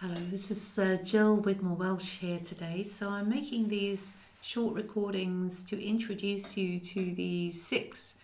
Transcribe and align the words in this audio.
Hello, 0.00 0.14
this 0.30 0.52
is 0.52 0.78
uh, 0.78 0.96
Jill 1.02 1.42
Widmore 1.42 1.76
Welsh 1.76 2.18
here 2.18 2.38
today. 2.38 2.84
So 2.84 3.08
I'm 3.08 3.28
making 3.28 3.66
these 3.66 4.14
short 4.42 4.76
recordings 4.76 5.64
to 5.64 5.84
introduce 5.84 6.56
you 6.56 6.78
to 6.78 7.12
the 7.16 7.50
six 7.50 8.18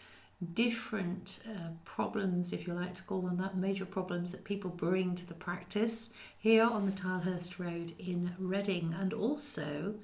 different 0.53 1.41
uh, 1.51 1.71
problems, 1.85 2.53
if 2.53 2.69
you 2.69 2.75
like 2.75 2.95
to 2.95 3.03
call 3.03 3.23
them 3.23 3.39
that, 3.39 3.57
major 3.57 3.85
problems 3.85 4.31
that 4.31 4.45
people 4.45 4.71
bring 4.71 5.17
to 5.17 5.27
the 5.27 5.35
practice 5.35 6.11
here 6.39 6.63
on 6.63 6.87
the 6.87 6.93
Tilehurst 6.93 7.59
Road 7.59 7.93
in 7.99 8.33
Reading, 8.39 8.95
and 9.01 9.13
also 9.13 9.97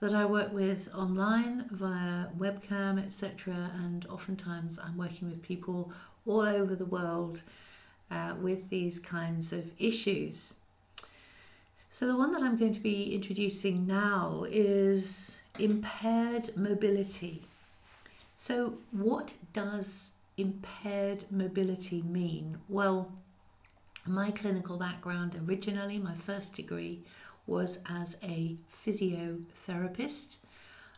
that 0.00 0.12
I 0.12 0.24
work 0.24 0.52
with 0.52 0.92
online 0.92 1.66
via 1.70 2.26
webcam, 2.36 3.00
etc. 3.00 3.70
And 3.84 4.06
oftentimes 4.06 4.80
I'm 4.80 4.96
working 4.96 5.30
with 5.30 5.40
people 5.40 5.92
all 6.26 6.40
over 6.40 6.74
the 6.74 6.84
world 6.84 7.42
uh, 8.10 8.34
with 8.40 8.68
these 8.70 8.98
kinds 8.98 9.52
of 9.52 9.70
issues. 9.78 10.54
So, 11.92 12.06
the 12.06 12.16
one 12.16 12.30
that 12.32 12.42
I'm 12.42 12.56
going 12.56 12.72
to 12.72 12.80
be 12.80 13.14
introducing 13.14 13.84
now 13.84 14.46
is 14.48 15.40
impaired 15.58 16.56
mobility. 16.56 17.42
So, 18.36 18.74
what 18.92 19.34
does 19.52 20.12
impaired 20.36 21.24
mobility 21.32 22.02
mean? 22.02 22.58
Well, 22.68 23.10
my 24.06 24.30
clinical 24.30 24.76
background 24.76 25.38
originally, 25.46 25.98
my 25.98 26.14
first 26.14 26.54
degree 26.54 27.02
was 27.48 27.80
as 27.90 28.16
a 28.22 28.54
physiotherapist, 28.72 30.36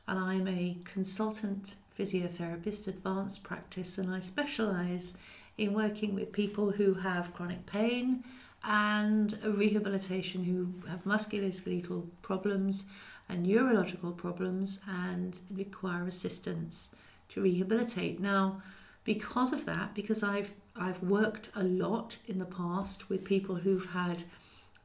and 0.06 0.18
I'm 0.18 0.46
a 0.46 0.76
consultant 0.84 1.74
physiotherapist, 1.98 2.86
advanced 2.86 3.42
practice, 3.42 3.96
and 3.96 4.14
I 4.14 4.20
specialize 4.20 5.16
in 5.56 5.72
working 5.72 6.14
with 6.14 6.32
people 6.32 6.70
who 6.70 6.94
have 6.94 7.32
chronic 7.32 7.64
pain 7.64 8.24
and 8.64 9.38
rehabilitation 9.44 10.44
who 10.44 10.72
have 10.88 11.04
musculoskeletal 11.04 12.06
problems 12.22 12.84
and 13.28 13.42
neurological 13.44 14.12
problems 14.12 14.80
and 14.88 15.40
require 15.50 16.06
assistance 16.06 16.90
to 17.28 17.42
rehabilitate. 17.42 18.20
Now, 18.20 18.62
because 19.04 19.52
of 19.52 19.64
that, 19.66 19.94
because 19.94 20.22
I've 20.22 20.52
I've 20.74 21.02
worked 21.02 21.50
a 21.54 21.64
lot 21.64 22.16
in 22.26 22.38
the 22.38 22.46
past 22.46 23.10
with 23.10 23.24
people 23.24 23.56
who've 23.56 23.84
had, 23.84 24.22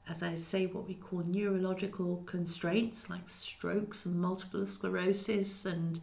as 0.09 0.21
I 0.21 0.35
say, 0.35 0.65
what 0.65 0.85
we 0.85 0.95
call 0.95 1.23
neurological 1.25 2.23
constraints 2.25 3.09
like 3.09 3.29
strokes 3.29 4.05
and 4.05 4.19
multiple 4.19 4.65
sclerosis 4.65 5.65
and 5.65 6.01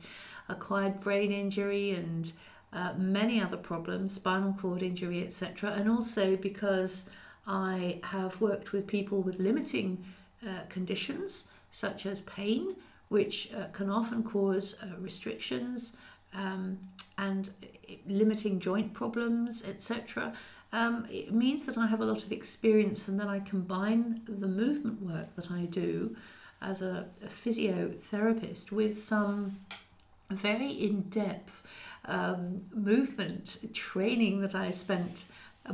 acquired 0.49 1.01
brain 1.01 1.33
injury 1.33 1.91
and 1.91 2.33
uh, 2.73 2.95
many 2.97 3.43
other 3.43 3.59
problems, 3.59 4.15
spinal 4.15 4.55
cord 4.55 4.83
injury, 4.83 5.23
etc. 5.23 5.73
And 5.73 5.89
also 5.89 6.37
because 6.37 7.11
I 7.47 8.01
have 8.03 8.41
worked 8.41 8.73
with 8.73 8.87
people 8.87 9.21
with 9.23 9.39
limiting 9.39 10.03
uh, 10.47 10.61
conditions 10.69 11.49
such 11.71 12.07
as 12.07 12.21
pain, 12.23 12.77
which 13.09 13.51
uh, 13.55 13.67
can 13.73 13.91
often 13.91 14.23
cause 14.23 14.77
uh, 14.83 14.97
restrictions 14.99 15.97
um, 16.35 16.79
and 17.19 17.51
limiting 18.07 18.59
joint 18.61 18.93
problems, 18.93 19.65
etc. 19.67 20.33
Um, 20.73 21.07
it 21.11 21.33
means 21.33 21.67
that 21.67 21.79
I 21.79 21.87
have 21.87 22.01
a 22.01 22.05
lot 22.05 22.25
of 22.25 22.33
experience 22.33 23.09
and 23.09 23.19
then 23.19 23.29
I 23.29 23.41
combine 23.41 24.23
the 24.27 24.49
movement 24.49 25.01
work 25.03 25.35
that 25.35 25.51
I 25.51 25.67
do 25.67 26.17
as 26.63 26.83
a, 26.83 27.07
a 27.23 27.27
physiotherapist 27.27 28.73
with 28.73 28.99
some 28.99 29.59
very 30.31 30.71
in 30.71 31.03
depth 31.03 31.67
um, 32.07 32.65
movement 32.75 33.59
training 33.73 34.41
that 34.41 34.55
I 34.55 34.71
spent 34.71 35.27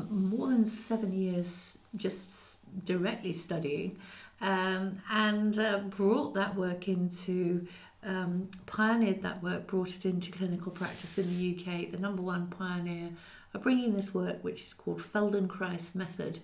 more 0.09 0.49
than 0.49 0.65
seven 0.65 1.13
years 1.13 1.79
just 1.97 2.59
directly 2.85 3.33
studying 3.33 3.99
um, 4.41 5.01
and 5.11 5.59
uh, 5.59 5.79
brought 5.79 6.35
that 6.35 6.55
work 6.55 6.89
into 6.89 7.67
um, 8.05 8.49
pioneered 8.67 9.23
that 9.23 9.43
work 9.43 9.67
brought 9.67 9.89
it 9.89 10.07
into 10.07 10.31
clinical 10.31 10.73
practice 10.73 11.19
in 11.19 11.27
the 11.29 11.57
UK 11.57 11.91
the 11.91 11.99
number 11.99 12.23
one 12.23 12.47
pioneer 12.47 13.11
of 13.55 13.63
bringing 13.63 13.95
this 13.95 14.15
work 14.15 14.43
which 14.43 14.63
is 14.63 14.75
called 14.75 15.01
Feldenkrais 15.01 15.95
method. 15.95 16.39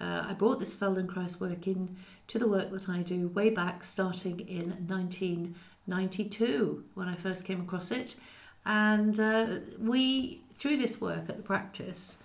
Uh, 0.00 0.26
I 0.28 0.34
brought 0.34 0.58
this 0.58 0.76
Feldenkrais 0.76 1.40
work 1.40 1.66
in 1.66 1.96
to 2.28 2.38
the 2.38 2.48
work 2.48 2.70
that 2.70 2.88
I 2.88 3.02
do 3.02 3.28
way 3.28 3.50
back 3.50 3.82
starting 3.82 4.40
in 4.40 4.70
1992 4.86 6.84
when 6.94 7.08
I 7.08 7.14
first 7.14 7.44
came 7.44 7.60
across 7.60 7.90
it. 7.90 8.16
And 8.64 9.18
uh, 9.18 9.46
we 9.78 10.42
through 10.52 10.76
this 10.76 11.00
work 11.00 11.28
at 11.28 11.36
the 11.36 11.42
practice 11.42 12.18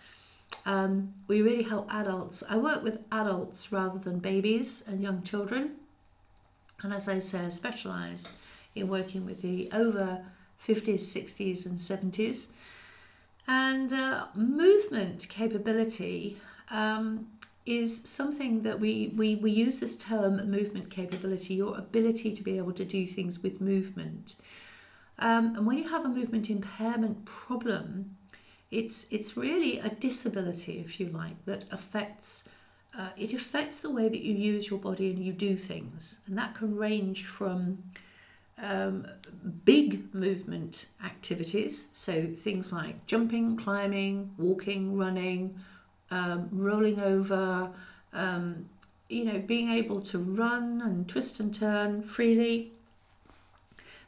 um, 0.66 1.14
we 1.28 1.42
really 1.42 1.64
help 1.64 1.92
adults. 1.94 2.44
I 2.50 2.58
work 2.58 2.84
with 2.84 3.00
adults 3.12 3.72
rather 3.72 4.00
than 4.00 4.20
babies 4.20 4.84
and 4.88 5.02
young 5.02 5.24
children. 5.24 5.78
And 6.84 6.94
as 6.94 7.08
I 7.08 7.20
say, 7.20 7.40
I 7.46 7.50
specialise 7.50 8.30
in 8.76 8.88
working 8.88 9.26
with 9.26 9.42
the 9.42 9.70
over 9.74 10.24
50s, 10.62 11.02
60s, 11.02 11.66
and 11.66 11.80
70s. 11.80 12.48
And 13.48 13.92
uh, 13.92 14.28
movement 14.36 15.28
capability 15.30 16.38
um, 16.70 17.28
is 17.66 18.02
something 18.04 18.62
that 18.64 18.80
we, 18.80 19.14
we, 19.16 19.36
we 19.36 19.52
use 19.52 19.80
this 19.80 19.96
term 19.96 20.50
movement 20.50 20.90
capability, 20.90 21.56
your 21.56 21.78
ability 21.78 22.34
to 22.34 22.44
be 22.44 22.58
able 22.58 22.74
to 22.74 22.86
do 22.86 23.06
things 23.06 23.44
with 23.44 23.62
movement. 23.62 24.36
Um, 25.20 25.56
and 25.56 25.68
when 25.68 25.78
you 25.78 25.88
have 25.90 26.06
a 26.06 26.10
movement 26.10 26.50
impairment 26.50 27.26
problem, 27.26 28.16
it's 28.72 29.08
it's 29.12 29.36
really 29.38 29.80
a 29.80 29.90
disability, 29.90 30.80
if 30.80 31.00
you 31.00 31.08
like, 31.08 31.46
that 31.46 31.66
affects 31.72 32.46
uh, 32.98 33.10
it 33.18 33.34
affects 33.34 33.80
the 33.80 33.90
way 33.90 34.10
that 34.10 34.22
you 34.22 34.34
use 34.34 34.70
your 34.70 34.80
body 34.80 35.12
and 35.12 35.20
you 35.20 35.34
do 35.34 35.56
things, 35.56 36.20
and 36.28 36.38
that 36.38 36.56
can 36.56 36.76
range 36.76 37.26
from 37.26 37.82
um, 38.62 39.08
big 39.66 40.14
movement 40.14 40.88
activities, 41.04 41.90
so 41.92 42.28
things 42.36 42.72
like 42.72 43.06
jumping, 43.08 43.58
climbing, 43.58 44.32
walking, 44.38 44.96
running, 44.98 45.56
um, 46.12 46.50
rolling 46.52 47.00
over, 47.00 47.72
um, 48.14 48.70
you 49.10 49.26
know, 49.26 49.40
being 49.40 49.72
able 49.72 50.02
to 50.02 50.20
run 50.20 50.82
and 50.82 51.08
twist 51.08 51.40
and 51.40 51.54
turn 51.54 52.02
freely, 52.04 52.72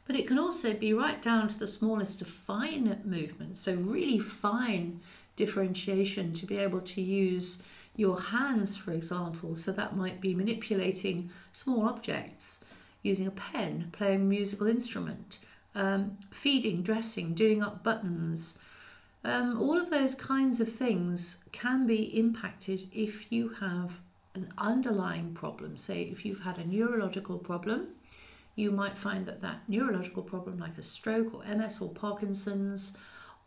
but 0.06 0.16
it 0.16 0.26
can 0.26 0.38
also 0.38 0.74
be 0.74 0.92
right 0.92 1.20
down 1.22 1.48
to 1.48 1.58
the 1.58 1.66
smallest 1.66 2.20
of 2.20 2.28
fine 2.28 3.00
movements, 3.04 3.60
so 3.60 3.74
really 3.74 4.18
fine 4.18 5.00
differentiation 5.36 6.32
to 6.32 6.46
be 6.46 6.58
able 6.58 6.80
to 6.80 7.00
use 7.00 7.62
your 7.96 8.20
hands, 8.20 8.76
for 8.76 8.92
example. 8.92 9.54
So 9.56 9.72
that 9.72 9.96
might 9.96 10.20
be 10.20 10.34
manipulating 10.34 11.30
small 11.52 11.88
objects, 11.88 12.60
using 13.02 13.26
a 13.26 13.32
pen, 13.32 13.90
playing 13.92 14.22
a 14.22 14.24
musical 14.24 14.66
instrument, 14.66 15.38
um, 15.74 16.18
feeding, 16.30 16.82
dressing, 16.82 17.34
doing 17.34 17.62
up 17.62 17.82
buttons. 17.82 18.58
Um, 19.24 19.60
all 19.60 19.78
of 19.78 19.90
those 19.90 20.14
kinds 20.14 20.60
of 20.60 20.70
things 20.70 21.38
can 21.52 21.86
be 21.86 22.18
impacted 22.18 22.88
if 22.92 23.32
you 23.32 23.48
have 23.60 24.00
an 24.34 24.52
underlying 24.58 25.32
problem. 25.32 25.76
Say, 25.76 26.02
if 26.02 26.24
you've 26.24 26.42
had 26.42 26.58
a 26.58 26.66
neurological 26.66 27.38
problem, 27.38 27.88
you 28.56 28.70
might 28.70 28.96
find 28.96 29.26
that 29.26 29.40
that 29.42 29.60
neurological 29.68 30.22
problem, 30.22 30.58
like 30.58 30.78
a 30.78 30.82
stroke 30.82 31.34
or 31.34 31.44
MS 31.44 31.80
or 31.80 31.90
Parkinson's, 31.90 32.92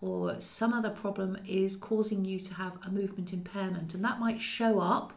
or 0.01 0.39
some 0.39 0.73
other 0.73 0.89
problem, 0.89 1.37
is 1.47 1.75
causing 1.75 2.25
you 2.25 2.39
to 2.39 2.53
have 2.53 2.77
a 2.85 2.91
movement 2.91 3.33
impairment. 3.33 3.93
And 3.93 4.03
that 4.03 4.19
might 4.19 4.39
show 4.39 4.79
up 4.79 5.13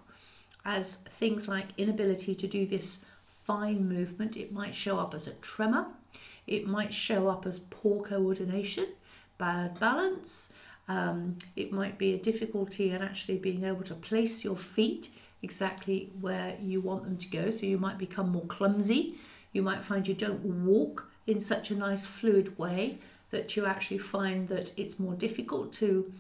as 0.65 0.97
things 0.97 1.49
like 1.49 1.67
inability 1.77 2.35
to 2.35 2.47
do 2.47 2.67
this 2.67 3.05
fine 3.45 3.89
movement, 3.89 4.37
it 4.37 4.53
might 4.53 4.75
show 4.75 4.97
up 4.99 5.15
as 5.15 5.27
a 5.27 5.33
tremor, 5.35 5.87
it 6.47 6.67
might 6.67 6.93
show 6.93 7.29
up 7.29 7.47
as 7.47 7.59
poor 7.71 8.03
coordination, 8.03 8.87
bad 9.39 9.79
balance. 9.81 10.53
Um, 10.89 11.37
it 11.55 11.73
might 11.73 11.99
be 11.99 12.15
a 12.15 12.19
difficulty 12.19 12.91
in 12.91 13.01
actually 13.01 13.39
being 13.39 13.65
able 13.65 13.83
to 13.85 13.95
place 13.95 14.45
your 14.45 14.57
feet 14.57 15.09
exactly 15.43 16.11
where 16.21 16.57
you 16.61 16.81
want 16.81 17.05
them 17.05 17.17
to 17.17 17.29
go. 17.29 17.51
So 17.51 17.67
you 17.67 17.79
might 17.79 17.99
become 17.99 18.31
more 18.31 18.47
clumsy 18.47 19.17
you 19.53 19.63
might 19.63 19.85
find 19.85 20.07
you 20.07 20.15
don't 20.15 20.45
walk 20.45 21.11
in 21.27 21.41
such 21.41 21.71
a 21.71 21.77
nice 21.77 22.07
fluid 22.07 22.57
way 22.59 22.99
that 23.31 23.57
you 23.57 23.67
actually 23.67 23.99
find 23.99 24.49
that 24.49 24.73
it's 24.77 24.99
more 24.99 25.15
difficult 25.15 25.73
to 25.73 26.13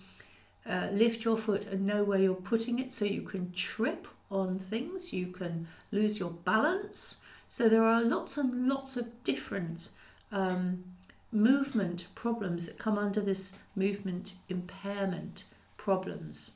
uh, 0.66 0.88
lift 0.92 1.24
your 1.24 1.36
foot 1.36 1.66
and 1.66 1.86
know 1.86 2.04
where 2.04 2.18
you're 2.18 2.34
putting 2.34 2.78
it 2.78 2.92
so 2.92 3.04
you 3.04 3.22
can 3.22 3.50
trip 3.52 4.06
on 4.30 4.58
things, 4.58 5.12
you 5.12 5.26
can 5.26 5.66
lose 5.90 6.18
your 6.18 6.30
balance. 6.30 7.16
So 7.48 7.68
there 7.68 7.82
are 7.82 8.02
lots 8.02 8.36
and 8.36 8.68
lots 8.68 8.96
of 8.96 9.24
different 9.24 9.88
um, 10.30 10.84
movement 11.32 12.06
problems 12.14 12.66
that 12.66 12.78
come 12.78 12.98
under 12.98 13.20
this 13.20 13.58
movement 13.74 14.34
impairment 14.48 15.44
problems. 15.76 16.52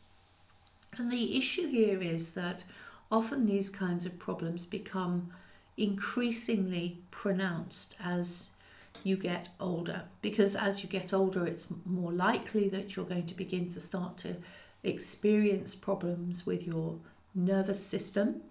And 0.96 1.10
the 1.10 1.36
issue 1.36 1.66
here 1.66 2.00
is 2.00 2.32
that 2.34 2.62
often 3.10 3.46
these 3.46 3.70
kinds 3.70 4.06
of 4.06 4.18
problems 4.18 4.66
become 4.66 5.32
increasingly 5.76 6.98
pronounced 7.10 7.94
as 8.00 8.50
you 9.02 9.16
get 9.16 9.48
older 9.60 10.02
because 10.22 10.56
as 10.56 10.82
you 10.82 10.88
get 10.88 11.12
older 11.12 11.46
it's 11.46 11.66
more 11.84 12.12
likely 12.12 12.68
that 12.68 12.96
you're 12.96 13.04
going 13.04 13.26
to 13.26 13.34
begin 13.34 13.68
to 13.68 13.80
start 13.80 14.16
to 14.16 14.34
experience 14.84 15.74
problems 15.74 16.46
with 16.46 16.66
your 16.66 16.98
nervous 17.34 17.84
system. 17.84 18.42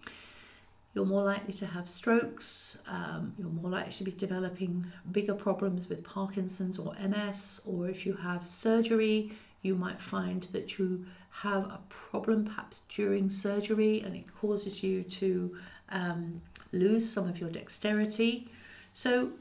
You're 0.94 1.06
more 1.06 1.24
likely 1.24 1.54
to 1.56 1.66
have 1.66 1.88
strokes, 1.88 2.78
um, 2.88 3.34
you're 3.40 3.50
more 3.50 3.72
likely 3.72 3.94
to 3.94 4.04
be 4.04 4.12
developing 4.12 4.86
bigger 5.12 5.34
problems 5.34 5.90
with 5.90 6.04
Parkinson's 6.04 6.78
or 6.78 6.94
MS, 6.96 7.62
or 7.66 7.88
if 7.88 8.06
you 8.06 8.14
have 8.14 8.46
surgery, 8.46 9.32
you 9.64 9.76
might 9.76 10.00
find 10.00 10.44
that 10.52 10.78
you 10.78 11.06
have 11.32 11.64
a 11.64 11.80
problem 11.90 12.46
perhaps 12.46 12.82
during 12.90 13.30
surgery 13.30 14.02
and 14.02 14.16
it 14.16 14.26
causes 14.40 14.84
you 14.84 15.02
to 15.04 15.58
um, 15.94 16.42
lose 16.74 17.10
some 17.10 17.30
of 17.30 17.40
your 17.40 17.50
dexterity. 17.50 18.50
So, 18.92 19.32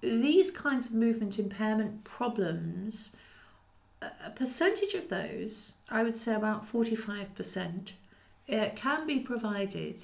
these 0.00 0.50
kinds 0.50 0.86
of 0.86 0.94
movement 0.94 1.38
impairment 1.38 2.04
problems, 2.04 3.16
a 4.00 4.30
percentage 4.30 4.94
of 4.94 5.08
those, 5.08 5.74
I 5.90 6.02
would 6.02 6.16
say 6.16 6.34
about 6.34 6.64
45%, 6.64 7.92
uh, 8.50 8.70
can 8.74 9.06
be 9.06 9.20
provided 9.20 10.02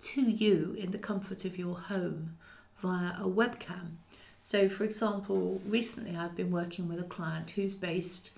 to 0.00 0.22
you 0.22 0.76
in 0.78 0.92
the 0.92 0.98
comfort 0.98 1.44
of 1.44 1.58
your 1.58 1.76
home 1.76 2.36
via 2.80 3.14
a 3.18 3.28
webcam. 3.28 3.96
So, 4.40 4.68
for 4.68 4.84
example, 4.84 5.60
recently 5.66 6.16
I've 6.16 6.36
been 6.36 6.52
working 6.52 6.88
with 6.88 7.00
a 7.00 7.04
client 7.04 7.50
who's 7.50 7.74
based 7.74 8.30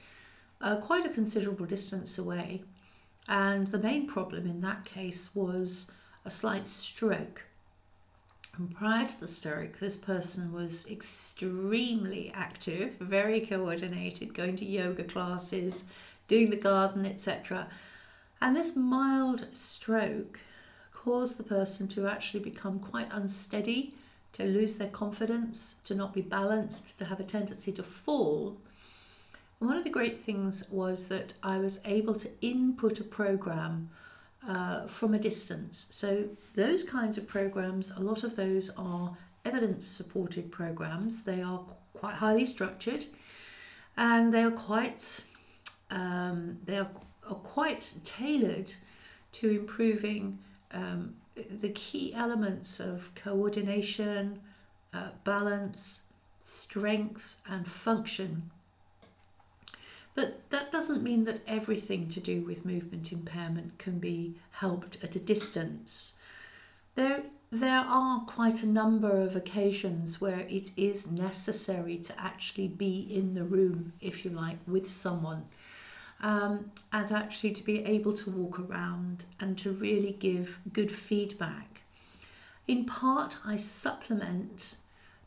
uh, 0.62 0.76
quite 0.76 1.04
a 1.04 1.10
considerable 1.10 1.66
distance 1.66 2.18
away, 2.18 2.62
and 3.28 3.66
the 3.66 3.78
main 3.78 4.06
problem 4.06 4.46
in 4.46 4.60
that 4.62 4.84
case 4.84 5.34
was 5.34 5.90
a 6.24 6.30
slight 6.30 6.66
stroke. 6.66 7.42
And 8.56 8.74
prior 8.74 9.06
to 9.06 9.20
the 9.20 9.28
stroke, 9.28 9.78
this 9.78 9.96
person 9.96 10.52
was 10.52 10.86
extremely 10.90 12.30
active, 12.34 12.94
very 13.00 13.40
coordinated, 13.40 14.34
going 14.34 14.56
to 14.56 14.64
yoga 14.64 15.04
classes, 15.04 15.84
doing 16.28 16.50
the 16.50 16.56
garden, 16.56 17.06
etc. 17.06 17.68
And 18.40 18.54
this 18.54 18.76
mild 18.76 19.46
stroke 19.52 20.40
caused 20.92 21.38
the 21.38 21.44
person 21.44 21.88
to 21.88 22.06
actually 22.06 22.40
become 22.40 22.78
quite 22.80 23.08
unsteady, 23.10 23.94
to 24.34 24.44
lose 24.44 24.76
their 24.76 24.88
confidence, 24.88 25.76
to 25.86 25.94
not 25.94 26.12
be 26.12 26.20
balanced, 26.20 26.98
to 26.98 27.04
have 27.06 27.20
a 27.20 27.24
tendency 27.24 27.72
to 27.72 27.82
fall. 27.82 28.58
And 29.58 29.68
one 29.68 29.78
of 29.78 29.84
the 29.84 29.90
great 29.90 30.18
things 30.18 30.68
was 30.70 31.08
that 31.08 31.34
I 31.42 31.58
was 31.58 31.80
able 31.84 32.14
to 32.16 32.30
input 32.42 33.00
a 33.00 33.04
program 33.04 33.90
uh, 34.46 34.86
from 34.86 35.14
a 35.14 35.18
distance. 35.18 35.86
So, 35.90 36.28
those 36.54 36.84
kinds 36.84 37.18
of 37.18 37.26
programs, 37.26 37.90
a 37.96 38.00
lot 38.00 38.24
of 38.24 38.36
those 38.36 38.70
are 38.76 39.16
evidence 39.44 39.86
supported 39.86 40.50
programs. 40.50 41.22
They 41.22 41.42
are 41.42 41.64
quite 41.92 42.14
highly 42.14 42.46
structured 42.46 43.04
and 43.96 44.32
they 44.32 44.42
are 44.42 44.50
quite 44.50 45.22
um, 45.90 46.58
they 46.64 46.78
are, 46.78 46.90
are 47.28 47.34
quite 47.34 47.94
tailored 48.04 48.72
to 49.32 49.50
improving 49.50 50.38
um, 50.72 51.14
the 51.34 51.70
key 51.70 52.14
elements 52.14 52.80
of 52.80 53.10
coordination, 53.14 54.40
uh, 54.94 55.10
balance, 55.24 56.02
strength, 56.38 57.36
and 57.48 57.66
function. 57.66 58.50
But 60.14 60.50
that 60.50 60.72
doesn't 60.72 61.02
mean 61.02 61.24
that 61.24 61.40
everything 61.46 62.08
to 62.10 62.20
do 62.20 62.42
with 62.42 62.64
movement 62.64 63.12
impairment 63.12 63.78
can 63.78 63.98
be 63.98 64.34
helped 64.50 64.98
at 65.02 65.16
a 65.16 65.20
distance. 65.20 66.14
There, 66.94 67.22
there 67.50 67.78
are 67.78 68.20
quite 68.22 68.62
a 68.62 68.68
number 68.68 69.20
of 69.22 69.36
occasions 69.36 70.20
where 70.20 70.40
it 70.40 70.72
is 70.76 71.10
necessary 71.10 71.96
to 71.98 72.20
actually 72.20 72.68
be 72.68 73.08
in 73.10 73.34
the 73.34 73.44
room, 73.44 73.92
if 74.00 74.24
you 74.24 74.30
like, 74.32 74.58
with 74.66 74.90
someone 74.90 75.44
um, 76.22 76.70
and 76.92 77.10
actually 77.12 77.52
to 77.52 77.62
be 77.62 77.84
able 77.84 78.12
to 78.12 78.30
walk 78.30 78.58
around 78.58 79.24
and 79.40 79.56
to 79.58 79.72
really 79.72 80.12
give 80.12 80.58
good 80.72 80.92
feedback. 80.92 81.82
In 82.68 82.84
part, 82.84 83.38
I 83.44 83.56
supplement 83.56 84.76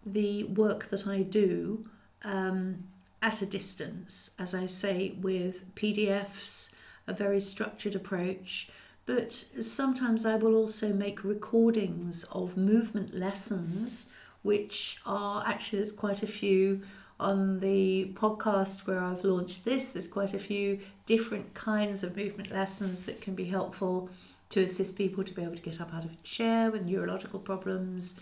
the 0.05 0.43
work 0.45 0.85
that 0.85 1.07
I 1.07 1.23
do 1.23 1.85
um, 2.23 2.83
at 3.23 3.41
a 3.41 3.45
distance, 3.45 4.31
as 4.37 4.53
I 4.53 4.67
say, 4.67 5.15
with 5.21 5.73
PDFs, 5.75 6.71
a 7.07 7.13
very 7.13 7.39
structured 7.39 7.95
approach. 7.95 8.69
But 9.05 9.33
sometimes 9.33 10.25
I 10.25 10.35
will 10.35 10.55
also 10.55 10.93
make 10.93 11.23
recordings 11.23 12.25
of 12.25 12.57
movement 12.57 13.15
lessons, 13.15 14.11
which 14.43 14.99
are 15.05 15.43
actually, 15.47 15.79
there's 15.79 15.91
quite 15.93 16.21
a 16.21 16.27
few 16.27 16.81
on 17.19 17.59
the 17.59 18.11
podcast 18.15 18.85
where 18.85 18.99
I've 18.99 19.23
launched 19.23 19.63
this, 19.63 19.93
there's 19.93 20.07
quite 20.07 20.33
a 20.33 20.39
few 20.39 20.79
different 21.05 21.53
kinds 21.53 22.03
of 22.03 22.17
movement 22.17 22.51
lessons 22.51 23.05
that 23.05 23.21
can 23.21 23.35
be 23.35 23.45
helpful 23.45 24.09
to 24.49 24.61
assist 24.61 24.97
people 24.97 25.23
to 25.23 25.33
be 25.33 25.41
able 25.41 25.55
to 25.55 25.61
get 25.61 25.79
up 25.79 25.93
out 25.93 26.03
of 26.03 26.11
a 26.11 26.23
chair 26.23 26.69
with 26.69 26.83
neurological 26.83 27.39
problems. 27.39 28.15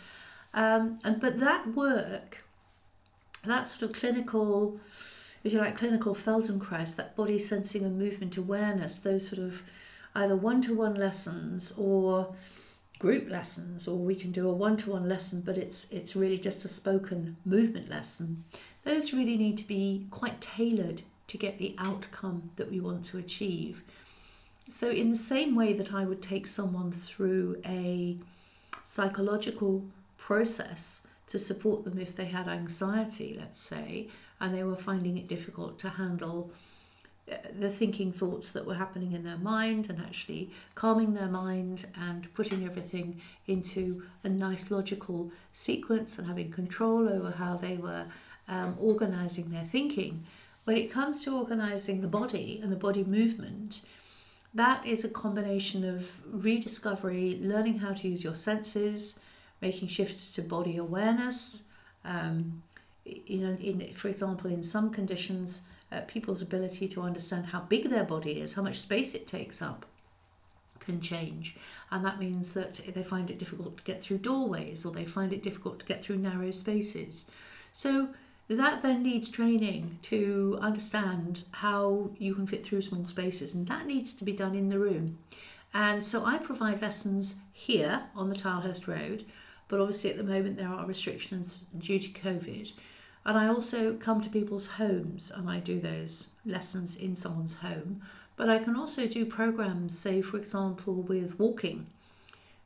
Um, 0.54 1.00
and 1.04 1.20
but 1.20 1.40
that 1.40 1.74
work, 1.74 2.44
that 3.44 3.68
sort 3.68 3.90
of 3.90 3.94
clinical, 3.98 4.80
if 5.44 5.54
you 5.54 5.60
like, 5.60 5.78
clinical 5.78 6.14
Feldenkrais, 6.14 6.96
that 6.96 7.16
body 7.16 7.40
sensing 7.40 7.84
and 7.84 7.98
movement 7.98 8.38
awareness, 8.38 9.00
those 9.00 9.28
sort 9.28 9.42
of 9.42 9.64
either 10.16 10.36
one-to-one 10.36 10.96
lessons 10.96 11.74
or 11.78 12.36
group 13.00 13.30
lessons, 13.30 13.88
or 13.88 13.98
we 13.98 14.16
can 14.16 14.32
do 14.32 14.50
a 14.50 14.54
one-to-one 14.54 15.10
lesson, 15.10 15.42
but 15.42 15.58
it's 15.58 15.92
it's 15.92 16.16
really 16.16 16.38
just 16.38 16.66
a 16.66 16.68
spoken 16.68 17.36
movement 17.46 17.90
lesson 17.90 18.44
those 18.84 19.14
really 19.14 19.38
need 19.38 19.58
to 19.58 19.68
be 19.68 20.08
quite 20.10 20.40
tailored 20.42 21.02
to 21.28 21.38
get 21.38 21.58
the 21.58 21.76
outcome 21.78 22.50
that 22.56 22.70
we 22.70 22.80
want 22.80 23.06
to 23.06 23.18
achieve. 23.18 23.84
So, 24.68 24.90
in 24.90 25.10
the 25.10 25.18
same 25.18 25.56
way 25.56 25.74
that 25.74 25.94
I 25.94 26.06
would 26.06 26.22
take 26.22 26.48
someone 26.48 26.92
through 26.92 27.62
a 27.66 28.18
psychological 28.86 29.84
process 30.18 31.02
to 31.32 31.40
support 31.40 31.86
them 31.86 31.98
if 31.98 32.14
they 32.14 32.26
had 32.26 32.50
anxiety, 32.50 33.38
let's 33.40 33.62
say, 33.62 34.10
and 34.42 34.54
they 34.54 34.66
were 34.66 34.76
finding 34.76 35.18
it 35.18 35.30
difficult 35.30 35.80
to 35.80 35.88
handle 35.88 36.52
uh, 37.32 37.36
the 37.58 37.70
thinking 37.70 38.12
thoughts 38.12 38.52
that 38.52 38.66
were 38.66 38.74
happening 38.74 39.14
in 39.14 39.24
their 39.24 39.38
mind 39.38 39.90
and 39.90 40.02
actually 40.02 40.52
calming 40.76 41.14
their 41.14 41.30
mind 41.30 41.86
and 41.96 42.34
putting 42.34 42.66
everything 42.66 43.22
into 43.48 44.04
a 44.26 44.30
nice 44.30 44.72
logical 44.72 45.32
sequence 45.54 46.20
and 46.20 46.28
having 46.28 46.52
control 46.52 47.08
over 47.08 47.32
how 47.32 47.56
they 47.56 47.78
were 47.78 48.06
um, 48.50 48.76
organizing 48.82 49.50
their 49.52 49.64
thinking. 49.64 50.26
When 50.66 50.76
it 50.76 50.92
comes 50.92 51.24
to 51.24 51.38
organizing 51.38 52.02
the 52.02 52.10
body 52.10 52.60
and 52.62 52.70
the 52.70 52.76
body 52.88 53.06
movement, 53.06 53.82
that 54.54 54.86
is 54.86 55.06
a 55.06 55.10
combination 55.10 55.88
of 55.88 56.20
rediscovery, 56.26 57.40
learning 57.42 57.80
how 57.80 57.94
to 57.94 58.10
use 58.10 58.22
your 58.22 58.36
senses, 58.36 59.18
making 59.62 59.88
shifts 59.88 60.32
to 60.34 60.42
body 60.42 60.78
awareness. 60.78 61.64
Um, 62.04 62.64
in, 63.06 63.58
in, 63.58 63.94
for 63.94 64.08
example, 64.08 64.50
in 64.50 64.64
some 64.64 64.92
conditions, 64.92 65.62
uh, 65.92 66.02
people's 66.02 66.42
ability 66.42 66.88
to 66.90 67.02
understand 67.02 67.48
how 67.48 67.62
big 67.62 67.90
their 67.90 68.04
body 68.04 68.40
is, 68.40 68.54
how 68.54 68.62
much 68.62 68.80
space 68.80 69.14
it 69.14 69.28
takes 69.28 69.62
up, 69.62 69.86
can 70.80 71.02
change. 71.02 71.56
And 71.92 72.04
that 72.06 72.20
means 72.20 72.54
that 72.54 72.80
they 72.94 73.04
find 73.04 73.30
it 73.30 73.38
difficult 73.38 73.78
to 73.78 73.84
get 73.84 74.02
through 74.02 74.20
doorways 74.20 74.86
or 74.86 74.92
they 74.92 75.06
find 75.06 75.34
it 75.34 75.44
difficult 75.44 75.80
to 75.80 75.86
get 75.86 76.04
through 76.04 76.18
narrow 76.18 76.52
spaces. 76.52 77.26
So, 77.74 78.10
that 78.48 78.82
then 78.82 79.02
needs 79.04 79.30
training 79.30 79.98
to 80.04 80.58
understand 80.62 81.44
how 81.52 82.10
you 82.18 82.36
can 82.36 82.46
fit 82.46 82.66
through 82.66 82.82
small 82.82 83.08
spaces, 83.08 83.54
and 83.54 83.66
that 83.68 83.86
needs 83.86 84.12
to 84.14 84.26
be 84.26 84.34
done 84.34 84.56
in 84.56 84.68
the 84.68 84.80
room. 84.80 85.18
And 85.74 86.04
so 86.04 86.26
I 86.26 86.38
provide 86.38 86.82
lessons 86.82 87.36
here 87.54 88.04
on 88.14 88.30
the 88.30 88.36
Tilehurst 88.36 88.88
Road, 88.88 89.24
but 89.72 89.80
obviously 89.80 90.10
at 90.10 90.18
the 90.18 90.24
moment 90.24 90.58
there 90.58 90.68
are 90.68 90.86
restrictions 90.86 91.62
due 91.80 91.98
to 91.98 92.10
COVID. 92.10 92.74
And 93.26 93.38
I 93.38 93.48
also 93.48 93.96
come 93.96 94.20
to 94.20 94.30
people's 94.30 94.68
homes 94.68 95.32
and 95.34 95.50
I 95.50 95.60
do 95.60 95.80
those 95.80 96.30
lessons 96.46 96.98
in 96.98 97.16
someone's 97.16 97.56
home. 97.56 98.02
But 98.36 98.50
I 98.50 98.60
can 98.60 98.76
also 98.76 99.08
do 99.08 99.26
programs, 99.26 99.98
say, 99.98 100.22
for 100.22 100.38
example, 100.38 100.96
with 100.96 101.40
walking. 101.40 101.88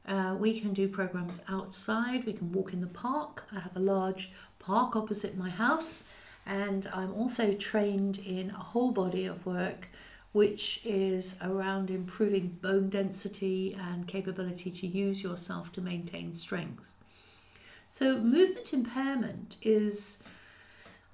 Uh, 0.08 0.36
we 0.40 0.60
can 0.60 0.74
do 0.74 0.88
programs 0.88 1.42
outside, 1.48 2.26
we 2.26 2.34
can 2.34 2.52
walk 2.52 2.74
in 2.74 2.82
the 2.82 2.88
park. 2.88 3.44
I 3.52 3.60
have 3.60 3.76
a 3.76 3.80
large 3.80 4.32
park 4.58 4.96
opposite 4.96 5.38
my 5.38 5.50
house, 5.50 6.10
and 6.48 6.88
I'm 6.92 7.14
also 7.14 7.54
trained 7.54 8.18
in 8.20 8.50
a 8.50 8.64
whole 8.72 8.92
body 8.92 9.28
of 9.28 9.46
work 9.46 9.90
which 10.36 10.82
is 10.84 11.38
around 11.42 11.89
improving 11.89 12.50
bone 12.62 12.89
density 12.89 13.74
and 13.80 14.06
capability 14.06 14.70
to 14.70 14.86
use 14.86 15.24
yourself 15.24 15.72
to 15.72 15.80
maintain 15.80 16.34
strength. 16.34 16.94
So, 17.88 18.18
movement 18.18 18.74
impairment 18.74 19.56
is, 19.62 20.22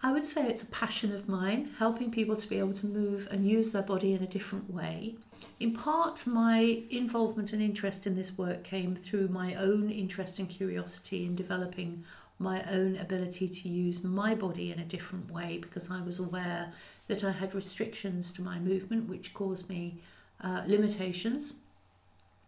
I 0.02 0.12
would 0.12 0.26
say, 0.26 0.48
it's 0.48 0.64
a 0.64 0.74
passion 0.82 1.14
of 1.14 1.30
mine, 1.30 1.70
helping 1.78 2.10
people 2.10 2.36
to 2.36 2.50
be 2.50 2.58
able 2.58 2.74
to 2.74 2.88
move 2.88 3.28
and 3.30 3.48
use 3.48 3.72
their 3.72 3.84
body 3.84 4.14
in 4.14 4.24
a 4.24 4.28
different 4.28 4.74
way. 4.74 5.18
In 5.60 5.72
part, 5.72 6.26
my 6.26 6.82
involvement 6.90 7.54
and 7.54 7.62
interest 7.62 8.08
in 8.08 8.16
this 8.16 8.36
work 8.40 8.64
came 8.64 8.96
through 8.96 9.28
my 9.28 9.54
own 9.54 9.92
interest 9.92 10.40
and 10.40 10.50
curiosity 10.50 11.28
in 11.28 11.36
developing 11.36 12.04
my 12.40 12.64
own 12.72 12.98
ability 12.98 13.48
to 13.48 13.70
use 13.70 14.04
my 14.04 14.34
body 14.34 14.72
in 14.72 14.80
a 14.80 14.86
different 14.86 15.30
way 15.32 15.60
because 15.62 15.92
I 15.92 16.02
was 16.02 16.18
aware 16.18 16.74
that 17.12 17.26
I 17.26 17.32
had 17.32 17.54
restrictions 17.54 18.32
to 18.32 18.42
my 18.42 18.58
movement 18.58 19.10
which 19.10 19.34
caused 19.34 19.68
me 19.70 19.98
uh, 20.42 20.64
limitations. 20.66 21.56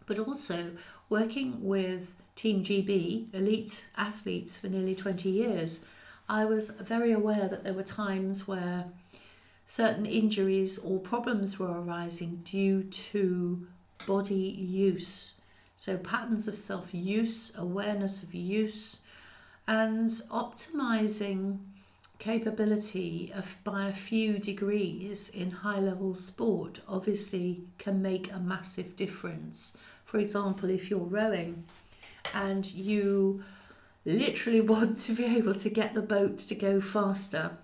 but 0.05 0.17
also 0.17 0.71
working 1.09 1.61
with 1.61 2.15
Team 2.37 2.63
GB, 2.63 3.33
elite 3.33 3.85
athletes 3.97 4.57
for 4.57 4.67
nearly 4.67 4.95
20 4.95 5.29
years, 5.29 5.81
I 6.29 6.45
was 6.45 6.69
very 6.69 7.11
aware 7.11 7.49
that 7.49 7.65
there 7.65 7.73
were 7.73 7.83
times 7.83 8.47
where 8.47 8.85
certain 9.65 10.05
injuries 10.05 10.77
or 10.77 10.97
problems 10.97 11.59
were 11.59 11.81
arising 11.81 12.41
due 12.45 12.83
to 12.83 13.67
body 14.07 14.55
use. 14.85 15.33
So, 15.75 15.97
patterns 15.97 16.47
of 16.47 16.55
self 16.55 16.93
use, 16.93 17.53
awareness 17.57 18.23
of 18.23 18.33
use, 18.33 18.99
and 19.67 20.09
optimizing 20.31 21.59
capability 22.23 23.29
of 23.35 23.57
by 23.65 23.89
a 23.89 23.93
few 23.93 24.37
degrees 24.37 25.27
in 25.27 25.51
high 25.51 25.79
level 25.79 26.15
sport 26.15 26.79
obviously 26.87 27.61
can 27.77 28.01
make 28.01 28.31
a 28.31 28.39
massive 28.39 28.95
difference. 28.95 29.75
For 30.05 30.19
example, 30.19 30.69
if 30.69 30.89
you're 30.89 30.99
rowing 30.99 31.65
and 32.33 32.65
you 32.73 33.43
literally 34.05 34.61
want 34.73 34.97
to 34.99 35.11
be 35.11 35.25
able 35.25 35.55
to 35.55 35.69
get 35.69 35.95
the 35.95 36.01
boat 36.01 36.37
to 36.37 36.55
go 36.55 36.79
faster 36.79 37.57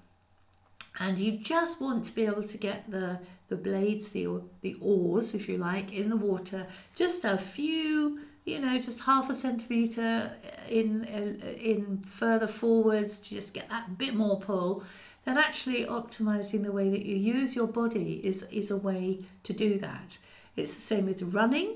and 1.00 1.18
you 1.18 1.38
just 1.38 1.80
want 1.80 2.04
to 2.04 2.12
be 2.13 2.25
able 2.25 2.44
to 2.44 2.58
get 2.58 2.92
the 2.92 3.20
the 3.48 3.56
blades 3.56 4.10
the 4.10 4.28
the 4.60 4.75
oars 4.82 5.34
if 5.34 5.48
you 5.48 5.58
like 5.58 5.94
in 5.94 6.10
the 6.10 6.18
water 6.18 6.68
just 6.96 7.24
a 7.24 7.38
few 7.38 8.20
you 8.50 8.60
know 8.60 8.77
just 8.79 9.01
half 9.01 9.29
a 9.29 9.34
centimeter 9.34 10.32
in 10.68 11.06
in 11.06 12.00
further 12.06 12.48
forwards 12.48 13.20
to 13.20 13.29
just 13.36 13.53
get 13.53 13.70
that 13.70 13.98
bit 13.98 14.13
more 14.13 14.39
pull 14.39 14.84
then 15.25 15.38
actually 15.38 15.86
optimizing 15.86 16.63
the 16.63 16.72
way 16.72 16.89
that 16.89 17.06
you 17.06 17.15
use 17.15 17.56
your 17.56 17.68
body 17.68 18.22
is 18.24 18.44
is 18.51 18.72
a 18.72 18.77
way 18.77 19.20
to 19.44 19.53
do 19.53 19.77
that. 19.77 20.18
It's 20.56 20.74
the 20.75 20.82
same 20.82 21.06
with 21.06 21.22
running. 21.22 21.75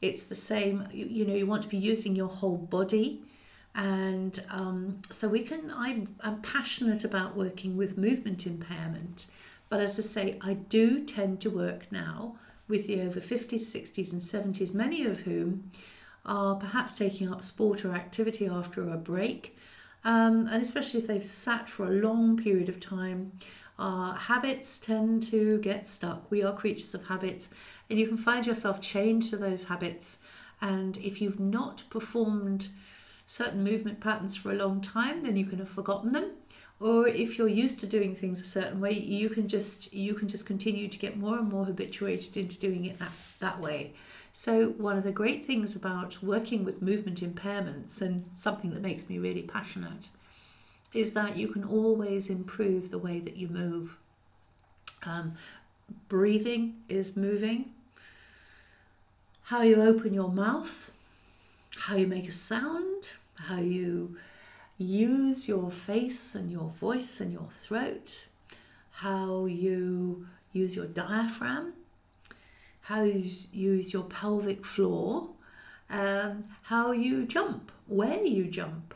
It's 0.00 0.24
the 0.24 0.34
same 0.34 0.86
you, 0.92 1.06
you 1.06 1.24
know 1.24 1.34
you 1.34 1.46
want 1.46 1.62
to 1.62 1.68
be 1.68 1.76
using 1.76 2.14
your 2.14 2.28
whole 2.28 2.56
body. 2.56 3.22
And 3.74 4.40
um, 4.50 5.00
so 5.10 5.28
we 5.28 5.42
can 5.42 5.72
I'm, 5.74 6.14
I'm 6.20 6.40
passionate 6.42 7.02
about 7.04 7.36
working 7.36 7.76
with 7.76 7.98
movement 7.98 8.46
impairment. 8.46 9.26
But 9.70 9.80
as 9.80 9.98
i 9.98 10.02
say 10.02 10.38
i 10.42 10.52
do 10.54 11.04
tend 11.04 11.40
to 11.40 11.50
work 11.50 11.90
now 11.90 12.36
with 12.68 12.86
the 12.86 13.00
over 13.00 13.18
50s 13.18 13.64
60s 13.78 14.12
and 14.12 14.22
70s 14.22 14.72
many 14.72 15.04
of 15.04 15.20
whom 15.20 15.70
are 16.24 16.56
perhaps 16.56 16.94
taking 16.94 17.30
up 17.32 17.42
sport 17.42 17.84
or 17.84 17.94
activity 17.94 18.46
after 18.46 18.88
a 18.88 18.96
break 18.96 19.56
um, 20.04 20.46
and 20.50 20.62
especially 20.62 21.00
if 21.00 21.06
they've 21.06 21.24
sat 21.24 21.68
for 21.68 21.86
a 21.86 21.90
long 21.90 22.36
period 22.36 22.68
of 22.68 22.80
time 22.80 23.32
our 23.78 24.14
habits 24.14 24.78
tend 24.78 25.22
to 25.22 25.58
get 25.58 25.86
stuck 25.86 26.30
we 26.30 26.42
are 26.42 26.54
creatures 26.54 26.94
of 26.94 27.06
habits 27.06 27.48
and 27.90 27.98
you 27.98 28.06
can 28.06 28.16
find 28.16 28.46
yourself 28.46 28.80
chained 28.80 29.22
to 29.22 29.36
those 29.36 29.64
habits 29.64 30.20
and 30.60 30.96
if 30.98 31.20
you've 31.20 31.40
not 31.40 31.82
performed 31.90 32.68
certain 33.26 33.64
movement 33.64 34.00
patterns 34.00 34.36
for 34.36 34.50
a 34.50 34.54
long 34.54 34.80
time, 34.80 35.22
then 35.22 35.36
you 35.36 35.44
can 35.44 35.58
have 35.58 35.68
forgotten 35.68 36.12
them. 36.12 36.32
Or 36.80 37.06
if 37.06 37.38
you're 37.38 37.48
used 37.48 37.80
to 37.80 37.86
doing 37.86 38.14
things 38.14 38.40
a 38.40 38.44
certain 38.44 38.80
way, 38.80 38.92
you 38.92 39.30
can 39.30 39.48
just 39.48 39.92
you 39.92 40.14
can 40.14 40.28
just 40.28 40.44
continue 40.44 40.88
to 40.88 40.98
get 40.98 41.16
more 41.16 41.38
and 41.38 41.48
more 41.48 41.64
habituated 41.64 42.36
into 42.36 42.58
doing 42.58 42.84
it 42.84 42.98
that, 42.98 43.12
that 43.38 43.60
way. 43.60 43.92
So 44.36 44.70
one 44.70 44.98
of 44.98 45.04
the 45.04 45.12
great 45.12 45.44
things 45.44 45.76
about 45.76 46.20
working 46.20 46.64
with 46.64 46.82
movement 46.82 47.20
impairments 47.20 48.02
and 48.02 48.24
something 48.34 48.70
that 48.70 48.82
makes 48.82 49.08
me 49.08 49.18
really 49.18 49.42
passionate 49.42 50.08
is 50.92 51.12
that 51.12 51.36
you 51.36 51.46
can 51.48 51.62
always 51.62 52.28
improve 52.28 52.90
the 52.90 52.98
way 52.98 53.20
that 53.20 53.36
you 53.36 53.46
move. 53.46 53.96
Um, 55.06 55.34
breathing 56.08 56.82
is 56.88 57.16
moving. 57.16 57.70
How 59.44 59.62
you 59.62 59.80
open 59.80 60.12
your 60.12 60.30
mouth 60.30 60.90
how 61.78 61.96
you 61.96 62.06
make 62.06 62.28
a 62.28 62.32
sound, 62.32 63.10
how 63.34 63.60
you 63.60 64.16
use 64.78 65.48
your 65.48 65.70
face 65.70 66.34
and 66.34 66.50
your 66.50 66.68
voice 66.70 67.20
and 67.20 67.32
your 67.32 67.48
throat, 67.50 68.26
how 68.90 69.46
you 69.46 70.26
use 70.52 70.74
your 70.74 70.86
diaphragm, 70.86 71.72
how 72.84 73.02
you 73.02 73.30
use 73.52 73.92
your 73.92 74.04
pelvic 74.04 74.64
floor, 74.64 75.28
um, 75.90 76.44
how 76.62 76.92
you 76.92 77.26
jump, 77.26 77.72
where 77.86 78.22
you 78.22 78.46
jump. 78.46 78.94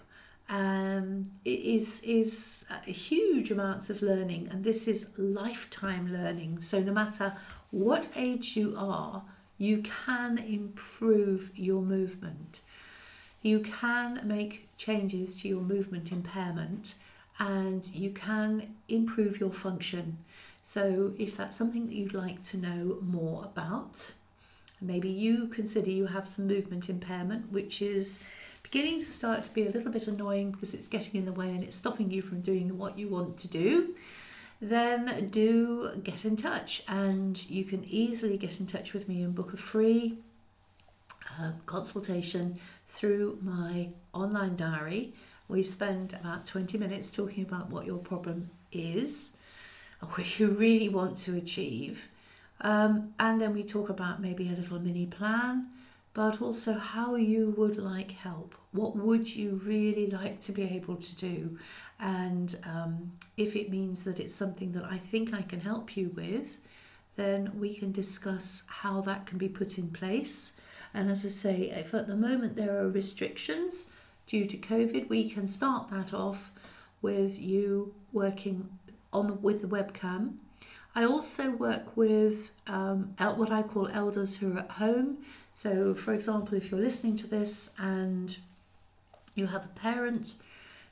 Um, 0.49 1.31
it 1.45 1.61
is 1.61 2.01
is 2.03 2.65
huge 2.87 3.51
amounts 3.51 3.91
of 3.91 4.01
learning, 4.01 4.49
and 4.51 4.65
this 4.65 4.89
is 4.89 5.11
lifetime 5.19 6.13
learning. 6.13 6.61
So 6.61 6.81
no 6.81 6.93
matter 6.93 7.37
what 7.71 8.09
age 8.17 8.57
you 8.57 8.75
are, 8.79 9.23
you 9.59 9.83
can 9.83 10.39
improve 10.39 11.51
your 11.55 11.83
movement 11.83 12.63
you 13.43 13.61
can 13.61 14.21
make 14.25 14.69
changes 14.77 15.37
to 15.37 15.49
your 15.49 15.61
movement 15.61 16.11
impairment 16.13 16.95
and 17.39 17.89
you 17.95 18.11
can 18.11 18.75
improve 18.89 19.39
your 19.39 19.53
function. 19.53 20.19
So, 20.69 21.15
if 21.19 21.35
that's 21.39 21.57
something 21.57 21.87
that 21.87 21.95
you'd 21.95 22.13
like 22.13 22.43
to 22.51 22.59
know 22.59 22.99
more 23.01 23.43
about, 23.43 24.13
maybe 24.83 25.09
you 25.09 25.47
consider 25.49 25.91
you 25.91 26.05
have 26.05 26.29
some 26.29 26.47
movement 26.47 26.91
impairment, 26.91 27.51
which 27.51 27.81
is 27.81 28.23
beginning 28.63 29.01
to 29.01 29.11
start 29.11 29.43
to 29.45 29.51
be 29.55 29.67
a 29.67 29.71
little 29.71 29.91
bit 29.91 30.09
annoying 30.09 30.51
because 30.51 30.75
it's 30.75 30.87
getting 30.87 31.15
in 31.15 31.25
the 31.25 31.33
way 31.33 31.49
and 31.49 31.65
it's 31.65 31.75
stopping 31.75 32.11
you 32.11 32.21
from 32.21 32.43
doing 32.43 32.77
what 32.77 32.99
you 32.99 33.09
want 33.09 33.39
to 33.39 33.49
do, 33.49 33.95
then 34.61 35.31
do 35.31 35.91
get 36.05 36.27
in 36.27 36.37
touch. 36.37 36.83
And 36.87 37.43
you 37.49 37.65
can 37.65 37.83
easily 37.87 38.37
get 38.37 38.61
in 38.61 38.67
touch 38.67 38.93
with 38.93 39.09
me 39.09 39.23
and 39.23 39.35
book 39.35 39.55
a 39.55 39.57
free 39.57 40.19
uh, 41.41 41.53
consultation 41.65 42.59
through 42.87 43.39
my 43.41 43.89
online 44.13 44.55
diary. 44.55 45.15
We 45.49 45.63
spend 45.63 46.13
about 46.13 46.45
20 46.45 46.77
minutes 46.77 47.11
talking 47.11 47.43
about 47.43 47.71
what 47.71 47.87
your 47.87 47.97
problem 47.97 48.51
is, 48.71 49.33
what 50.11 50.39
you 50.39 50.49
really 50.49 50.89
want 50.89 51.17
to 51.19 51.37
achieve. 51.37 52.09
Um, 52.61 53.15
and 53.21 53.41
then 53.41 53.55
we 53.55 53.63
talk 53.63 53.89
about 53.89 54.21
maybe 54.21 54.49
a 54.49 54.57
little 54.57 54.81
mini 54.81 55.07
plan, 55.07 55.67
but 56.13 56.43
also 56.43 56.75
how 56.75 57.15
you 57.15 57.55
would 57.57 57.77
like 57.77 58.13
help. 58.13 58.55
What 58.73 58.97
would 58.97 59.35
you 59.35 59.61
really 59.65 60.09
like 60.09 60.41
to 60.41 60.53
be 60.53 60.65
able 60.65 60.97
to 60.97 61.17
do? 61.17 61.59
And 62.01 62.57
um, 62.65 63.13
if 63.37 63.55
it 63.55 63.71
means 63.71 64.05
that 64.05 64.19
it's 64.19 64.35
something 64.35 64.73
that 64.73 64.85
I 64.85 64.99
think 64.99 65.33
I 65.33 65.43
can 65.43 65.61
help 65.61 65.97
you 65.97 66.11
with, 66.17 66.61
then 67.17 67.53
we 67.59 67.75
can 67.75 67.93
discuss 67.93 68.65
how 68.67 69.01
that 69.03 69.27
can 69.27 69.39
be 69.39 69.49
put 69.49 69.79
in 69.79 69.91
place 69.91 70.53
and 70.95 71.11
as 71.11 71.25
I 71.25 71.29
say, 71.29 71.71
if 71.71 71.95
at 71.95 72.07
the 72.07 72.17
moment 72.17 72.57
there 72.57 72.79
are 72.79 72.89
restrictions 72.89 73.91
due 74.27 74.47
to 74.47 74.57
COVID, 74.57 75.09
we 75.09 75.29
can 75.29 75.49
start 75.49 75.91
that 75.91 76.15
off 76.15 76.51
with 77.03 77.39
you 77.39 77.95
working 78.13 78.69
on 79.13 79.41
with 79.43 79.63
the 79.63 79.69
webcam. 79.69 80.35
I 80.95 81.05
also 81.05 81.51
work 81.51 81.97
with 81.97 82.51
um, 82.67 83.15
what 83.19 83.53
I 83.53 83.63
call 83.63 83.89
elders 83.89 84.37
who 84.37 84.57
are 84.57 84.61
at 84.61 84.71
home. 84.73 85.19
So, 85.53 85.95
for 85.95 86.13
example, 86.13 86.57
if 86.57 86.71
you're 86.71 86.81
listening 86.81 87.17
to 87.19 87.27
this 87.27 87.73
and 87.79 88.37
you 89.35 89.47
have 89.47 89.65
a 89.65 89.81
parent 89.81 90.35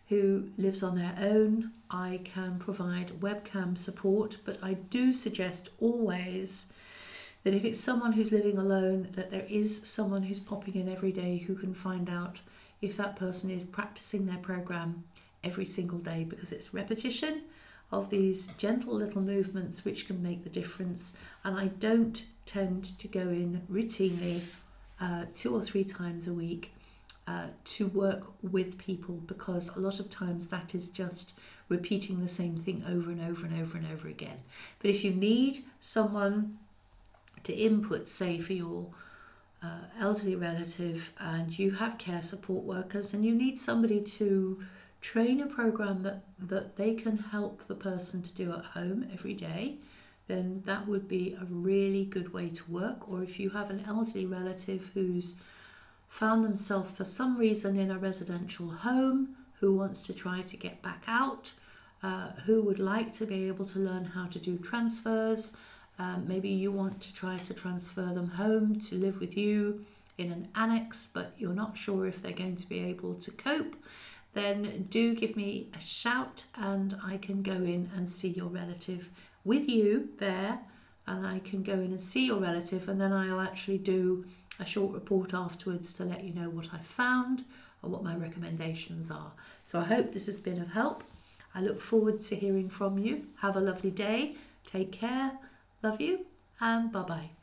who 0.08 0.50
lives 0.56 0.82
on 0.82 0.96
their 0.96 1.14
own, 1.18 1.72
I 1.90 2.20
can 2.24 2.58
provide 2.58 3.20
webcam 3.20 3.76
support, 3.76 4.38
but 4.44 4.58
I 4.62 4.74
do 4.74 5.12
suggest 5.12 5.70
always 5.80 6.66
that 7.42 7.54
if 7.54 7.64
it's 7.64 7.80
someone 7.80 8.12
who's 8.12 8.32
living 8.32 8.58
alone, 8.58 9.08
that 9.12 9.30
there 9.30 9.46
is 9.48 9.88
someone 9.88 10.22
who's 10.24 10.40
popping 10.40 10.74
in 10.74 10.88
every 10.88 11.12
day 11.12 11.38
who 11.38 11.54
can 11.54 11.74
find 11.74 12.08
out 12.08 12.40
if 12.80 12.96
that 12.96 13.16
person 13.16 13.50
is 13.50 13.64
practicing 13.64 14.26
their 14.26 14.38
program 14.38 15.04
every 15.42 15.64
single 15.64 15.98
day 15.98 16.24
because 16.28 16.52
it's 16.52 16.74
repetition 16.74 17.42
of 17.92 18.10
these 18.10 18.48
gentle 18.58 18.94
little 18.94 19.22
movements 19.22 19.84
which 19.84 20.06
can 20.06 20.22
make 20.22 20.42
the 20.42 20.50
difference. 20.50 21.14
And 21.44 21.58
I 21.58 21.68
don't 21.68 22.24
tend 22.44 22.84
to 22.98 23.08
go 23.08 23.20
in 23.20 23.62
routinely 23.70 24.40
uh, 25.00 25.26
two 25.34 25.54
or 25.54 25.62
three 25.62 25.84
times 25.84 26.26
a 26.26 26.32
week 26.32 26.72
uh, 27.26 27.48
to 27.64 27.88
work 27.88 28.24
with 28.42 28.78
people 28.78 29.16
because 29.26 29.76
a 29.76 29.80
lot 29.80 29.98
of 30.00 30.08
times 30.08 30.46
that 30.48 30.74
is 30.74 30.88
just 30.88 31.32
repeating 31.68 32.20
the 32.20 32.28
same 32.28 32.56
thing 32.56 32.84
over 32.88 33.10
and 33.10 33.20
over 33.20 33.46
and 33.46 33.60
over 33.60 33.76
and 33.76 33.86
over 33.92 34.08
again. 34.08 34.38
But 34.78 34.90
if 34.90 35.04
you 35.04 35.10
need 35.10 35.64
someone 35.80 36.58
to 37.42 37.52
input, 37.52 38.08
say, 38.08 38.38
for 38.38 38.52
your 38.52 38.86
uh, 39.62 39.86
elderly 39.98 40.36
relative 40.36 41.12
and 41.18 41.56
you 41.58 41.72
have 41.72 41.98
care 41.98 42.22
support 42.22 42.64
workers 42.64 43.14
and 43.14 43.24
you 43.24 43.34
need 43.34 43.58
somebody 43.58 44.00
to 44.00 44.62
train 45.00 45.40
a 45.40 45.46
program 45.46 46.02
that, 46.02 46.24
that 46.38 46.76
they 46.76 46.94
can 46.94 47.16
help 47.18 47.66
the 47.66 47.74
person 47.74 48.22
to 48.22 48.34
do 48.34 48.52
at 48.52 48.64
home 48.64 49.08
every 49.12 49.34
day, 49.34 49.76
then 50.26 50.62
that 50.64 50.86
would 50.88 51.06
be 51.06 51.36
a 51.40 51.44
really 51.44 52.04
good 52.04 52.32
way 52.32 52.48
to 52.48 52.70
work. 52.70 53.08
Or 53.08 53.22
if 53.22 53.38
you 53.38 53.50
have 53.50 53.70
an 53.70 53.84
elderly 53.86 54.26
relative 54.26 54.90
who's 54.94 55.36
found 56.08 56.44
themselves 56.44 56.92
for 56.92 57.04
some 57.04 57.36
reason 57.36 57.78
in 57.78 57.90
a 57.90 57.98
residential 57.98 58.68
home 58.68 59.36
who 59.60 59.74
wants 59.74 60.00
to 60.00 60.12
try 60.12 60.42
to 60.42 60.56
get 60.56 60.82
back 60.82 61.02
out, 61.06 61.52
uh, 62.02 62.32
who 62.44 62.62
would 62.62 62.78
like 62.78 63.12
to 63.12 63.26
be 63.26 63.48
able 63.48 63.64
to 63.64 63.78
learn 63.78 64.04
how 64.04 64.26
to 64.26 64.38
do 64.38 64.58
transfers, 64.58 65.52
um, 65.98 66.26
maybe 66.28 66.48
you 66.48 66.70
want 66.70 67.00
to 67.00 67.14
try 67.14 67.38
to 67.38 67.54
transfer 67.54 68.02
them 68.02 68.28
home 68.28 68.78
to 68.80 68.96
live 68.96 69.18
with 69.18 69.36
you 69.36 69.84
in 70.18 70.30
an 70.30 70.48
annex, 70.54 71.08
but 71.12 71.32
you're 71.38 71.54
not 71.54 71.76
sure 71.76 72.06
if 72.06 72.22
they're 72.22 72.32
going 72.32 72.56
to 72.56 72.68
be 72.68 72.80
able 72.80 73.14
to 73.14 73.30
cope, 73.30 73.76
then 74.36 74.86
do 74.90 75.14
give 75.14 75.36
me 75.36 75.68
a 75.74 75.80
shout 75.80 76.44
and 76.54 76.96
I 77.02 77.16
can 77.16 77.42
go 77.42 77.54
in 77.54 77.90
and 77.96 78.08
see 78.08 78.28
your 78.28 78.48
relative 78.48 79.10
with 79.44 79.68
you 79.68 80.10
there. 80.18 80.60
And 81.08 81.24
I 81.24 81.38
can 81.38 81.62
go 81.62 81.74
in 81.74 81.92
and 81.92 82.00
see 82.00 82.26
your 82.26 82.40
relative, 82.40 82.88
and 82.88 83.00
then 83.00 83.12
I'll 83.12 83.40
actually 83.40 83.78
do 83.78 84.24
a 84.58 84.64
short 84.64 84.92
report 84.92 85.34
afterwards 85.34 85.92
to 85.94 86.04
let 86.04 86.24
you 86.24 86.34
know 86.34 86.50
what 86.50 86.68
I 86.72 86.78
found 86.78 87.44
or 87.80 87.90
what 87.90 88.02
my 88.02 88.16
recommendations 88.16 89.08
are. 89.08 89.30
So 89.62 89.78
I 89.78 89.84
hope 89.84 90.12
this 90.12 90.26
has 90.26 90.40
been 90.40 90.60
of 90.60 90.72
help. 90.72 91.04
I 91.54 91.60
look 91.60 91.80
forward 91.80 92.20
to 92.22 92.34
hearing 92.34 92.68
from 92.68 92.98
you. 92.98 93.26
Have 93.40 93.54
a 93.54 93.60
lovely 93.60 93.92
day. 93.92 94.34
Take 94.66 94.90
care. 94.90 95.38
Love 95.80 96.00
you. 96.00 96.26
And 96.60 96.90
bye 96.90 97.02
bye. 97.02 97.35